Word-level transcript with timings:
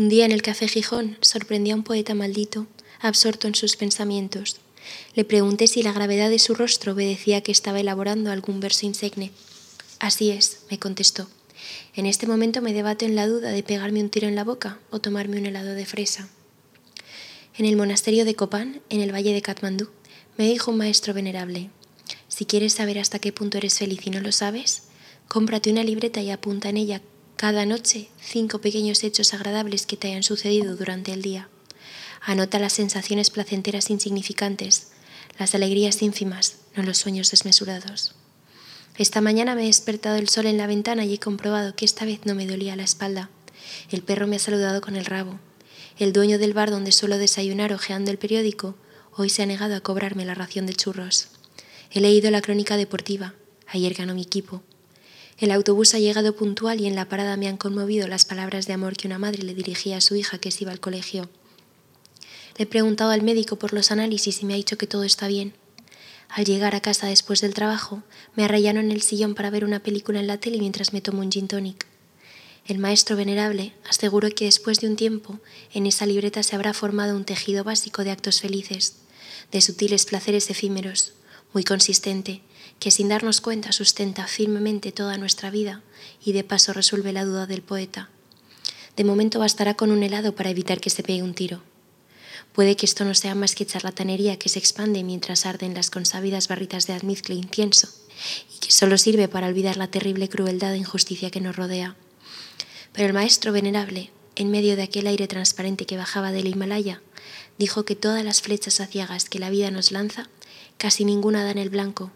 Un 0.00 0.08
día 0.08 0.24
en 0.24 0.32
el 0.32 0.40
café 0.40 0.66
Gijón 0.66 1.18
sorprendí 1.20 1.72
a 1.72 1.74
un 1.74 1.82
poeta 1.82 2.14
maldito, 2.14 2.66
absorto 3.02 3.48
en 3.48 3.54
sus 3.54 3.76
pensamientos. 3.76 4.56
Le 5.14 5.26
pregunté 5.26 5.66
si 5.66 5.82
la 5.82 5.92
gravedad 5.92 6.30
de 6.30 6.38
su 6.38 6.54
rostro 6.54 6.94
obedecía 6.94 7.42
que 7.42 7.52
estaba 7.52 7.80
elaborando 7.80 8.30
algún 8.30 8.60
verso 8.60 8.86
insigne. 8.86 9.30
Así 9.98 10.30
es, 10.30 10.60
me 10.70 10.78
contestó. 10.78 11.28
En 11.94 12.06
este 12.06 12.26
momento 12.26 12.62
me 12.62 12.72
debato 12.72 13.04
en 13.04 13.14
la 13.14 13.26
duda 13.26 13.50
de 13.50 13.62
pegarme 13.62 14.00
un 14.00 14.08
tiro 14.08 14.26
en 14.26 14.36
la 14.36 14.44
boca 14.44 14.78
o 14.88 15.02
tomarme 15.02 15.36
un 15.36 15.44
helado 15.44 15.74
de 15.74 15.84
fresa. 15.84 16.30
En 17.58 17.66
el 17.66 17.76
monasterio 17.76 18.24
de 18.24 18.34
Copán, 18.34 18.80
en 18.88 19.02
el 19.02 19.12
valle 19.12 19.34
de 19.34 19.42
Katmandú, 19.42 19.90
me 20.38 20.48
dijo 20.48 20.70
un 20.70 20.78
maestro 20.78 21.12
venerable, 21.12 21.68
si 22.26 22.46
quieres 22.46 22.72
saber 22.72 22.98
hasta 22.98 23.18
qué 23.18 23.34
punto 23.34 23.58
eres 23.58 23.76
feliz 23.76 24.00
y 24.06 24.08
no 24.08 24.22
lo 24.22 24.32
sabes, 24.32 24.84
cómprate 25.28 25.70
una 25.70 25.84
libreta 25.84 26.22
y 26.22 26.30
apunta 26.30 26.70
en 26.70 26.78
ella 26.78 27.02
cada 27.40 27.64
noche 27.64 28.10
cinco 28.20 28.60
pequeños 28.60 29.02
hechos 29.02 29.32
agradables 29.32 29.86
que 29.86 29.96
te 29.96 30.08
hayan 30.08 30.22
sucedido 30.22 30.76
durante 30.76 31.14
el 31.14 31.22
día. 31.22 31.48
Anota 32.20 32.58
las 32.58 32.74
sensaciones 32.74 33.30
placenteras 33.30 33.88
insignificantes, 33.88 34.88
las 35.38 35.54
alegrías 35.54 36.02
ínfimas, 36.02 36.56
no 36.76 36.82
los 36.82 36.98
sueños 36.98 37.30
desmesurados. 37.30 38.12
Esta 38.98 39.22
mañana 39.22 39.54
me 39.54 39.62
he 39.62 39.68
despertado 39.68 40.16
el 40.16 40.28
sol 40.28 40.44
en 40.44 40.58
la 40.58 40.66
ventana 40.66 41.06
y 41.06 41.14
he 41.14 41.18
comprobado 41.18 41.74
que 41.74 41.86
esta 41.86 42.04
vez 42.04 42.26
no 42.26 42.34
me 42.34 42.46
dolía 42.46 42.76
la 42.76 42.82
espalda. 42.82 43.30
El 43.90 44.02
perro 44.02 44.26
me 44.26 44.36
ha 44.36 44.38
saludado 44.38 44.82
con 44.82 44.94
el 44.94 45.06
rabo. 45.06 45.40
El 45.98 46.12
dueño 46.12 46.38
del 46.38 46.52
bar 46.52 46.70
donde 46.70 46.92
suelo 46.92 47.16
desayunar 47.16 47.72
hojeando 47.72 48.10
el 48.10 48.18
periódico 48.18 48.76
hoy 49.16 49.30
se 49.30 49.42
ha 49.42 49.46
negado 49.46 49.76
a 49.76 49.80
cobrarme 49.80 50.26
la 50.26 50.34
ración 50.34 50.66
de 50.66 50.74
churros. 50.74 51.28
He 51.90 52.00
leído 52.00 52.30
la 52.30 52.42
crónica 52.42 52.76
deportiva. 52.76 53.32
Ayer 53.66 53.94
ganó 53.94 54.14
mi 54.14 54.20
equipo. 54.20 54.62
El 55.40 55.52
autobús 55.52 55.94
ha 55.94 55.98
llegado 55.98 56.36
puntual 56.36 56.82
y 56.82 56.86
en 56.86 56.94
la 56.94 57.08
parada 57.08 57.38
me 57.38 57.48
han 57.48 57.56
conmovido 57.56 58.06
las 58.06 58.26
palabras 58.26 58.66
de 58.66 58.74
amor 58.74 58.94
que 58.94 59.06
una 59.06 59.18
madre 59.18 59.42
le 59.42 59.54
dirigía 59.54 59.96
a 59.96 60.02
su 60.02 60.14
hija 60.14 60.36
que 60.36 60.50
se 60.50 60.64
iba 60.64 60.72
al 60.72 60.80
colegio. 60.80 61.30
Le 62.58 62.64
he 62.64 62.66
preguntado 62.66 63.10
al 63.10 63.22
médico 63.22 63.56
por 63.56 63.72
los 63.72 63.90
análisis 63.90 64.42
y 64.42 64.44
me 64.44 64.52
ha 64.52 64.58
dicho 64.58 64.76
que 64.76 64.86
todo 64.86 65.02
está 65.02 65.28
bien. 65.28 65.54
Al 66.28 66.44
llegar 66.44 66.74
a 66.74 66.82
casa 66.82 67.06
después 67.06 67.40
del 67.40 67.54
trabajo, 67.54 68.02
me 68.36 68.44
arrellano 68.44 68.80
en 68.80 68.90
el 68.90 69.00
sillón 69.00 69.34
para 69.34 69.48
ver 69.48 69.64
una 69.64 69.82
película 69.82 70.20
en 70.20 70.26
la 70.26 70.36
tele 70.36 70.58
mientras 70.58 70.92
me 70.92 71.00
tomo 71.00 71.22
un 71.22 71.32
gin 71.32 71.48
tonic. 71.48 71.86
El 72.66 72.76
maestro 72.76 73.16
venerable 73.16 73.72
aseguró 73.88 74.28
que 74.28 74.44
después 74.44 74.80
de 74.80 74.88
un 74.88 74.96
tiempo 74.96 75.40
en 75.72 75.86
esa 75.86 76.04
libreta 76.04 76.42
se 76.42 76.54
habrá 76.54 76.74
formado 76.74 77.16
un 77.16 77.24
tejido 77.24 77.64
básico 77.64 78.04
de 78.04 78.10
actos 78.10 78.42
felices, 78.42 78.96
de 79.50 79.62
sutiles 79.62 80.04
placeres 80.04 80.50
efímeros, 80.50 81.14
muy 81.54 81.64
consistente, 81.64 82.42
que 82.80 82.90
sin 82.90 83.08
darnos 83.08 83.40
cuenta 83.40 83.72
sustenta 83.72 84.26
firmemente 84.26 84.90
toda 84.90 85.18
nuestra 85.18 85.50
vida 85.50 85.82
y 86.24 86.32
de 86.32 86.42
paso 86.42 86.72
resuelve 86.72 87.12
la 87.12 87.24
duda 87.24 87.46
del 87.46 87.62
poeta. 87.62 88.08
De 88.96 89.04
momento 89.04 89.38
bastará 89.38 89.74
con 89.74 89.92
un 89.92 90.02
helado 90.02 90.34
para 90.34 90.50
evitar 90.50 90.80
que 90.80 90.90
se 90.90 91.02
pegue 91.02 91.22
un 91.22 91.34
tiro. 91.34 91.62
Puede 92.52 92.76
que 92.76 92.86
esto 92.86 93.04
no 93.04 93.14
sea 93.14 93.34
más 93.34 93.54
que 93.54 93.66
charlatanería 93.66 94.38
que 94.38 94.48
se 94.48 94.58
expande 94.58 95.04
mientras 95.04 95.46
arden 95.46 95.74
las 95.74 95.90
consabidas 95.90 96.48
barritas 96.48 96.86
de 96.86 96.94
almizcle 96.94 97.34
e 97.34 97.38
incienso, 97.38 97.88
y 98.56 98.58
que 98.58 98.72
solo 98.72 98.98
sirve 98.98 99.28
para 99.28 99.46
olvidar 99.46 99.76
la 99.76 99.90
terrible 99.90 100.28
crueldad 100.28 100.74
e 100.74 100.78
injusticia 100.78 101.30
que 101.30 101.40
nos 101.40 101.54
rodea. 101.54 101.96
Pero 102.92 103.06
el 103.06 103.14
maestro 103.14 103.52
venerable, 103.52 104.10
en 104.34 104.50
medio 104.50 104.74
de 104.74 104.82
aquel 104.82 105.06
aire 105.06 105.28
transparente 105.28 105.86
que 105.86 105.96
bajaba 105.96 106.32
del 106.32 106.48
Himalaya, 106.48 107.02
dijo 107.58 107.84
que 107.84 107.94
todas 107.94 108.24
las 108.24 108.40
flechas 108.40 108.80
aciagas 108.80 109.28
que 109.28 109.38
la 109.38 109.50
vida 109.50 109.70
nos 109.70 109.92
lanza, 109.92 110.28
casi 110.76 111.04
ninguna 111.04 111.44
da 111.44 111.52
en 111.52 111.58
el 111.58 111.70
blanco. 111.70 112.10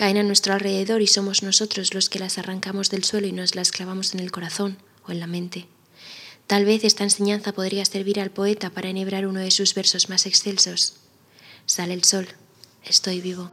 Caen 0.00 0.16
a 0.16 0.22
nuestro 0.22 0.54
alrededor 0.54 1.02
y 1.02 1.06
somos 1.06 1.42
nosotros 1.42 1.92
los 1.92 2.08
que 2.08 2.18
las 2.18 2.38
arrancamos 2.38 2.88
del 2.88 3.04
suelo 3.04 3.26
y 3.26 3.32
nos 3.32 3.54
las 3.54 3.70
clavamos 3.70 4.14
en 4.14 4.20
el 4.20 4.32
corazón 4.32 4.78
o 5.06 5.12
en 5.12 5.20
la 5.20 5.26
mente. 5.26 5.66
Tal 6.46 6.64
vez 6.64 6.84
esta 6.84 7.04
enseñanza 7.04 7.52
podría 7.52 7.84
servir 7.84 8.18
al 8.18 8.30
poeta 8.30 8.70
para 8.70 8.88
enhebrar 8.88 9.26
uno 9.26 9.40
de 9.40 9.50
sus 9.50 9.74
versos 9.74 10.08
más 10.08 10.24
excelsos. 10.24 10.94
Sale 11.66 11.92
el 11.92 12.04
sol, 12.04 12.26
estoy 12.82 13.20
vivo. 13.20 13.52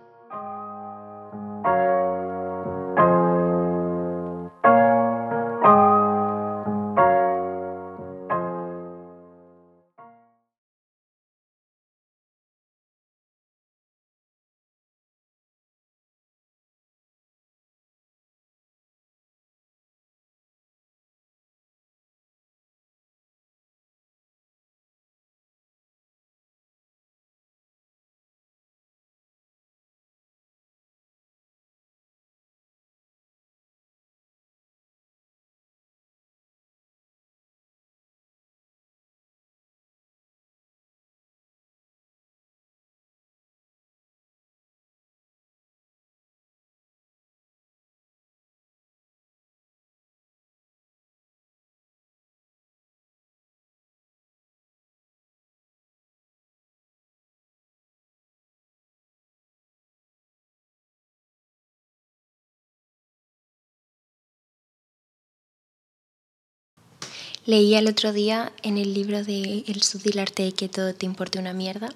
Leía 67.47 67.79
el 67.79 67.87
otro 67.87 68.11
día 68.11 68.51
en 68.61 68.77
el 68.77 68.93
libro 68.93 69.23
de 69.23 69.63
El 69.67 69.81
sutil 69.81 70.19
arte 70.19 70.43
de 70.43 70.51
que 70.51 70.67
todo 70.67 70.93
te 70.93 71.05
importe 71.05 71.39
una 71.39 71.53
mierda 71.53 71.93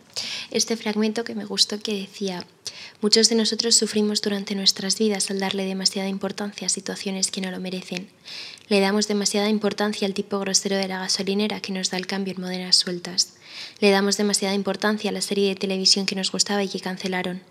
este 0.50 0.78
fragmento 0.78 1.26
que 1.26 1.36
me 1.36 1.44
gustó 1.44 1.78
que 1.80 1.94
decía, 1.94 2.46
muchos 3.02 3.28
de 3.28 3.36
nosotros 3.36 3.76
sufrimos 3.76 4.22
durante 4.22 4.56
nuestras 4.56 4.98
vidas 4.98 5.30
al 5.30 5.40
darle 5.40 5.66
demasiada 5.66 6.08
importancia 6.08 6.68
a 6.68 6.70
situaciones 6.70 7.32
que 7.32 7.42
no 7.42 7.52
lo 7.52 7.60
merecen. 7.60 8.08
Le 8.70 8.80
damos 8.80 9.10
demasiada 9.10 9.50
importancia 9.50 10.08
al 10.08 10.14
tipo 10.14 10.40
grosero 10.40 10.78
de 10.78 10.88
la 10.88 11.00
gasolinera 11.00 11.60
que 11.60 11.74
nos 11.74 11.90
da 11.90 11.98
el 11.98 12.08
cambio 12.08 12.34
en 12.34 12.42
monedas 12.42 12.78
sueltas. 12.78 13.34
Le 13.80 13.90
damos 13.90 14.18
demasiada 14.18 14.54
importancia 14.54 15.10
a 15.10 15.14
la 15.14 15.22
serie 15.22 15.50
de 15.50 15.56
televisión 15.56 16.06
que 16.06 16.16
nos 16.16 16.32
gustaba 16.32 16.64
y 16.64 16.70
que 16.70 16.80
cancelaron. 16.80 17.42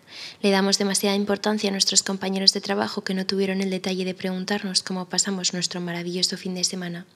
Le 0.43 0.51
damos 0.51 0.79
demasiada 0.79 1.17
importancia 1.17 1.69
a 1.69 1.73
nuestros 1.73 2.03
compañeros 2.03 2.53
de 2.53 2.61
trabajo 2.61 3.03
que 3.03 3.15
no 3.15 3.27
tuvieron 3.27 3.61
el 3.61 3.71
detalle 3.71 4.05
de 4.05 4.15
preguntarnos 4.15 4.83
cómo 4.83 5.09
pasamos 5.09 5.53
nuestro 5.53 5.81
maravilloso 5.81 6.37
fin 6.37 6.55
de 6.55 6.65
semana. 6.65 7.07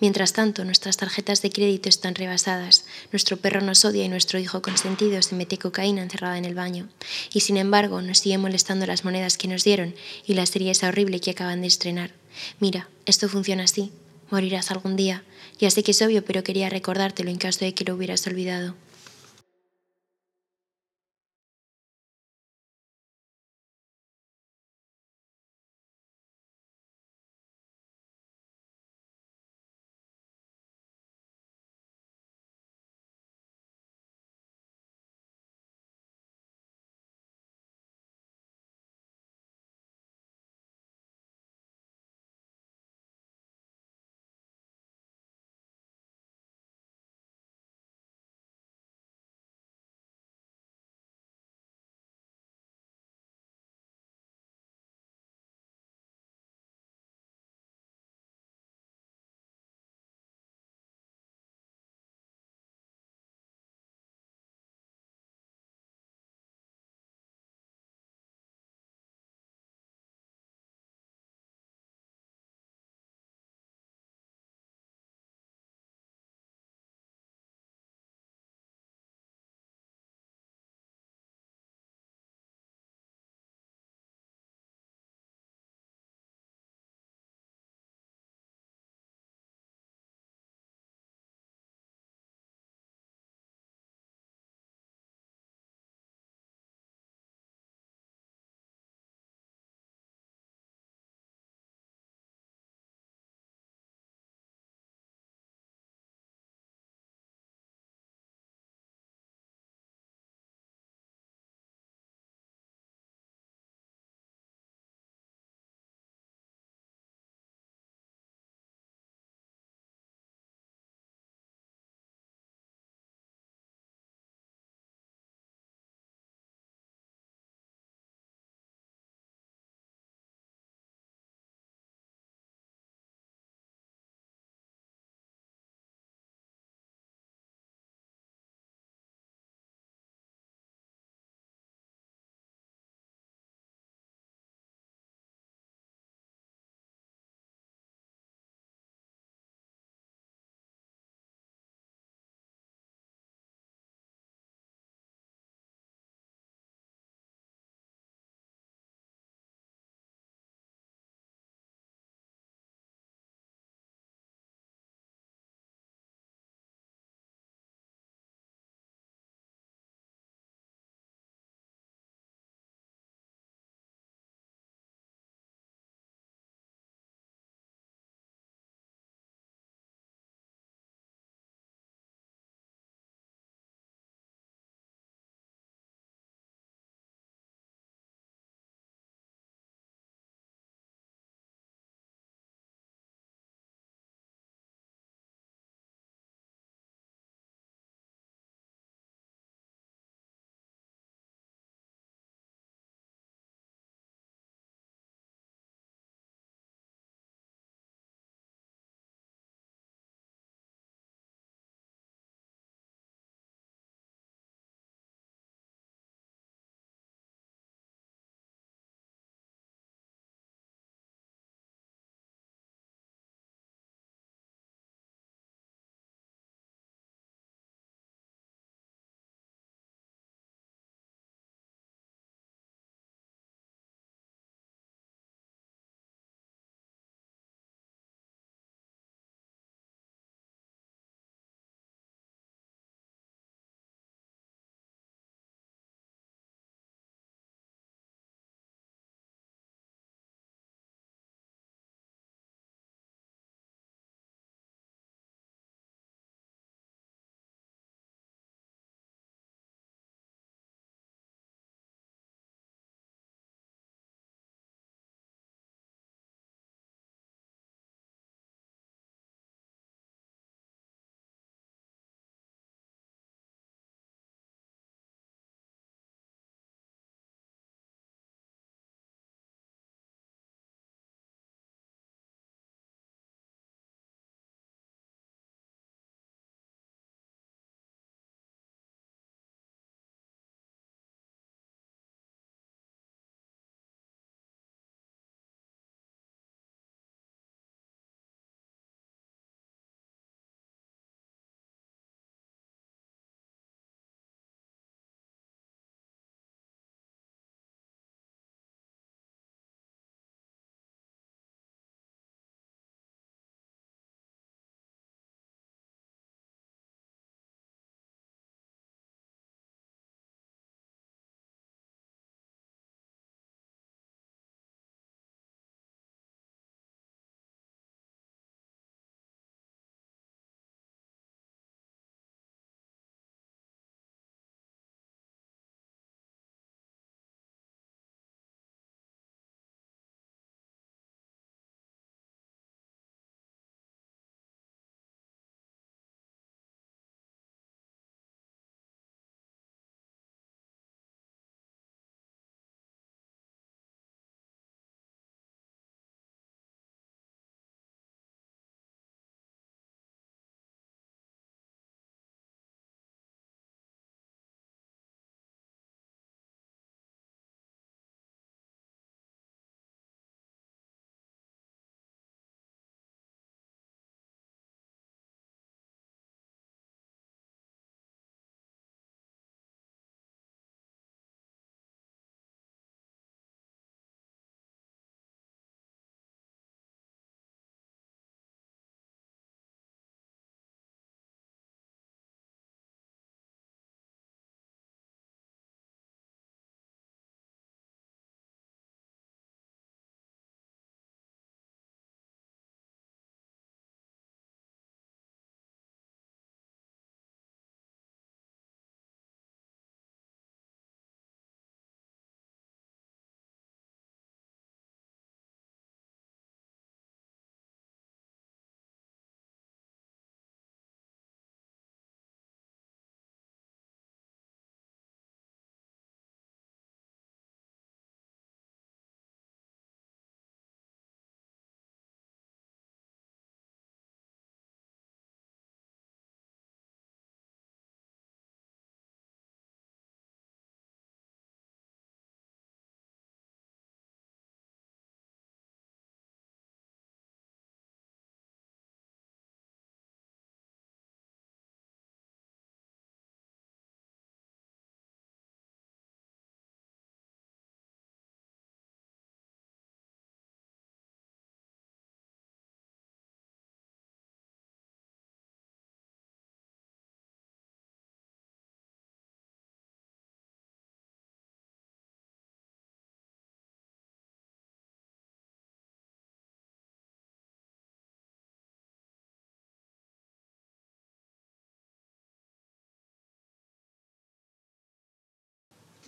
Mientras 0.00 0.32
tanto, 0.32 0.64
nuestras 0.64 0.96
tarjetas 0.96 1.42
de 1.42 1.50
crédito 1.50 1.88
están 1.88 2.14
rebasadas, 2.14 2.84
nuestro 3.12 3.36
perro 3.36 3.60
nos 3.60 3.84
odia 3.84 4.04
y 4.04 4.08
nuestro 4.08 4.38
hijo 4.38 4.62
consentido 4.62 5.20
se 5.22 5.34
mete 5.34 5.58
cocaína 5.58 6.02
encerrada 6.02 6.38
en 6.38 6.44
el 6.44 6.54
baño. 6.54 6.88
Y 7.32 7.40
sin 7.40 7.56
embargo, 7.56 8.00
nos 8.02 8.18
sigue 8.18 8.38
molestando 8.38 8.86
las 8.86 9.04
monedas 9.04 9.36
que 9.36 9.48
nos 9.48 9.64
dieron 9.64 9.94
y 10.26 10.34
la 10.34 10.46
serie 10.46 10.70
esa 10.70 10.88
horrible 10.88 11.20
que 11.20 11.30
acaban 11.32 11.60
de 11.60 11.68
estrenar. 11.68 12.12
Mira, 12.60 12.88
esto 13.06 13.28
funciona 13.28 13.64
así. 13.64 13.92
Morirás 14.30 14.70
algún 14.70 14.96
día. 14.96 15.22
Ya 15.58 15.70
sé 15.70 15.82
que 15.82 15.92
es 15.92 16.02
obvio, 16.02 16.24
pero 16.24 16.42
quería 16.42 16.68
recordártelo 16.68 17.30
en 17.30 17.38
caso 17.38 17.64
de 17.64 17.74
que 17.74 17.84
lo 17.84 17.94
hubieras 17.94 18.26
olvidado. 18.26 18.74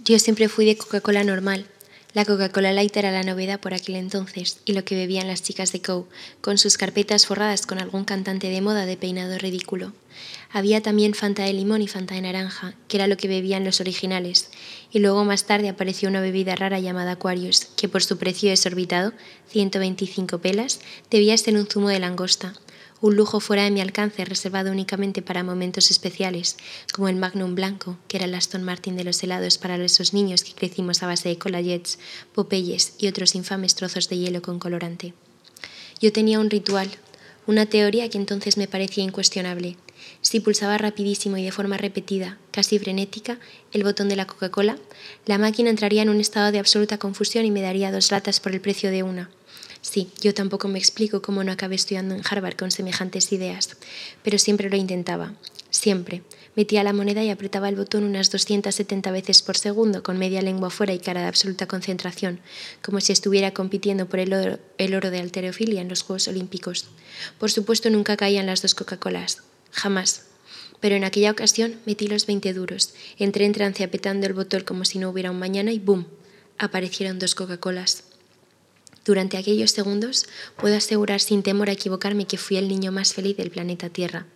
Yo 0.05 0.19
siempre 0.19 0.49
fui 0.49 0.65
de 0.65 0.77
Coca-Cola 0.77 1.25
normal. 1.25 1.67
La 2.15 2.25
Coca-Cola 2.25 2.73
Light 2.73 2.97
era 2.97 3.11
la 3.11 3.25
novedad 3.25 3.61
por 3.61 3.75
aquel 3.75 3.97
entonces 3.97 4.61
y 4.65 4.73
lo 4.73 4.85
que 4.85 4.95
bebían 4.95 5.27
las 5.27 5.43
chicas 5.43 5.73
de 5.73 5.83
Coe, 5.83 6.05
con 6.41 6.57
sus 6.57 6.79
carpetas 6.79 7.27
forradas 7.27 7.67
con 7.67 7.79
algún 7.79 8.05
cantante 8.05 8.49
de 8.49 8.61
moda 8.61 8.87
de 8.87 8.97
peinado 8.97 9.37
ridículo. 9.39 9.93
Había 10.51 10.81
también 10.81 11.15
Fanta 11.15 11.43
de 11.43 11.53
limón 11.53 11.83
y 11.83 11.89
Fanta 11.89 12.15
de 12.15 12.23
naranja, 12.23 12.75
que 12.87 12.97
era 12.97 13.07
lo 13.07 13.17
que 13.17 13.29
bebían 13.29 13.65
los 13.65 13.81
originales, 13.81 14.51
y 14.91 15.01
luego 15.01 15.25
más 15.25 15.45
tarde 15.45 15.69
apareció 15.69 16.09
una 16.09 16.21
bebida 16.21 16.57
rara 16.57 16.81
llamada 16.81 17.13
Aquarius, 17.13 17.67
que 17.77 17.89
por 17.89 18.03
su 18.03 18.17
precio 18.19 18.49
desorbitado, 18.49 19.13
125 19.51 20.39
pelas, 20.39 20.81
debía 21.11 21.37
ser 21.37 21.57
un 21.57 21.67
zumo 21.67 21.89
de 21.89 21.99
langosta, 21.99 22.55
un 23.01 23.17
lujo 23.17 23.41
fuera 23.41 23.65
de 23.65 23.71
mi 23.71 23.81
alcance 23.81 24.25
reservado 24.25 24.71
únicamente 24.71 25.23
para 25.23 25.45
momentos 25.45 25.91
especiales, 25.91 26.57
como 26.93 27.09
el 27.09 27.17
Magnum 27.17 27.55
Blanco, 27.55 27.97
que 28.09 28.17
era 28.17 28.27
el 28.27 28.35
Aston 28.35 28.65
Martin 28.65 28.97
de 28.97 29.05
los 29.05 29.23
helados 29.23 29.59
para 29.59 29.77
esos 29.77 30.13
niños 30.13 30.43
que 30.43 30.55
crecimos 30.55 31.03
a 31.03 31.07
base 31.07 31.29
de 31.29 31.39
colallets, 31.39 31.99
popeyes 32.35 32.95
y 32.99 33.07
otros 33.07 33.35
infames 33.35 33.75
trozos 33.75 34.09
de 34.09 34.19
hielo 34.19 34.43
con 34.43 34.59
colorante. 34.59 35.15
Yo 36.01 36.13
tenía 36.13 36.41
un 36.41 36.51
ritual, 36.51 36.91
una 37.47 37.67
teoría 37.67 38.09
que 38.11 38.19
entonces 38.19 38.57
me 38.57 38.69
parecía 38.69 39.05
incuestionable. 39.05 39.77
Si 40.21 40.41
pulsaba 40.41 40.79
rapidísimo 40.79 41.37
y 41.37 41.45
de 41.45 41.53
forma 41.53 41.77
repetida, 41.77 42.39
casi 42.51 42.79
frenética, 42.79 43.39
el 43.73 43.85
botón 43.85 44.09
de 44.09 44.17
la 44.17 44.27
Coca-Cola, 44.27 44.77
la 45.27 45.39
máquina 45.39 45.71
entraría 45.71 46.03
en 46.03 46.09
un 46.09 46.21
estado 46.21 46.53
de 46.53 46.59
absoluta 46.59 46.99
confusión 46.99 47.45
y 47.45 47.51
me 47.51 47.63
daría 47.63 47.93
dos 47.93 48.11
latas 48.11 48.41
por 48.41 48.53
el 48.53 48.61
precio 48.61 48.91
de 48.91 49.03
una. 49.03 49.31
Sí, 49.91 50.11
yo 50.21 50.35
tampoco 50.35 50.69
me 50.69 50.79
explico 50.79 51.23
cómo 51.23 51.43
no 51.45 51.51
acabé 51.51 51.75
estudiando 51.75 52.15
en 52.15 52.21
Harvard 52.29 52.57
con 52.57 52.71
semejantes 52.71 53.33
ideas, 53.33 53.71
pero 54.23 54.37
siempre 54.39 54.69
lo 54.69 54.77
intentaba, 54.77 55.33
siempre. 55.71 56.21
Metía 56.55 56.85
la 56.85 56.93
moneda 56.93 57.25
y 57.25 57.31
apretaba 57.31 57.71
el 57.71 57.77
botón 57.77 58.05
unas 58.05 58.31
270 58.31 59.11
veces 59.11 59.41
por 59.41 59.57
segundo, 59.57 60.03
con 60.03 60.19
media 60.19 60.43
lengua 60.43 60.69
fuera 60.69 60.93
y 60.93 60.99
cara 60.99 61.23
de 61.23 61.29
absoluta 61.29 61.67
concentración, 61.67 62.41
como 62.83 63.01
si 63.01 63.13
estuviera 63.13 63.55
compitiendo 63.55 64.11
por 64.11 64.19
el 64.19 64.35
oro, 64.35 64.59
el 64.77 64.95
oro 64.95 65.11
de 65.11 65.21
alterofilia 65.21 65.81
en 65.81 65.89
los 65.89 66.03
Juegos 66.03 66.29
Olímpicos. 66.29 66.85
Por 67.39 67.51
supuesto, 67.51 67.89
nunca 67.89 68.19
caían 68.19 68.45
las 68.45 68.61
dos 68.61 68.75
Coca-Colas, 68.75 69.39
jamás. 69.71 70.27
Pero 70.81 70.97
en 70.97 71.05
aquella 71.05 71.31
ocasión 71.31 71.81
metí 71.87 72.09
los 72.09 72.27
20 72.27 72.53
duros, 72.53 72.93
entré 73.19 73.47
en 73.47 73.55
trance 73.55 73.85
apretando 73.85 74.27
el 74.27 74.35
botón 74.35 74.65
como 74.65 74.85
si 74.85 74.99
no 74.99 75.09
hubiera 75.09 75.31
un 75.31 75.39
mañana 75.39 75.73
y 75.73 75.79
¡boom! 75.79 76.09
aparecieron 76.59 77.19
dos 77.19 77.35
Coca-Colas. 77.35 78.05
Durante 79.09 79.39
aquellos 79.39 79.71
segundos 79.71 80.27
puedo 80.59 80.77
asegurar 80.77 81.21
sin 81.21 81.43
temor 81.43 81.71
a 81.71 81.73
equivocarme 81.73 82.27
que 82.27 82.37
fui 82.37 82.59
el 82.59 82.69
niño 82.69 82.93
más 82.93 83.15
feliz 83.15 83.39
del 83.39 83.51
planeta 83.51 83.89
Tierra. 83.89 84.27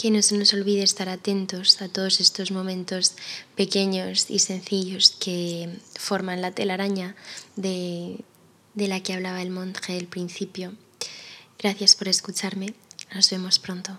Que 0.00 0.10
no 0.10 0.22
se 0.22 0.38
nos 0.38 0.54
olvide 0.54 0.82
estar 0.82 1.10
atentos 1.10 1.82
a 1.82 1.88
todos 1.90 2.20
estos 2.20 2.52
momentos 2.52 3.12
pequeños 3.54 4.30
y 4.30 4.38
sencillos 4.38 5.10
que 5.10 5.68
forman 5.98 6.40
la 6.40 6.52
telaraña 6.52 7.14
de, 7.56 8.24
de 8.72 8.88
la 8.88 9.02
que 9.02 9.12
hablaba 9.12 9.42
el 9.42 9.50
monje 9.50 9.98
al 9.98 10.06
principio. 10.06 10.72
Gracias 11.58 11.96
por 11.96 12.08
escucharme. 12.08 12.72
Nos 13.14 13.28
vemos 13.28 13.58
pronto. 13.58 13.98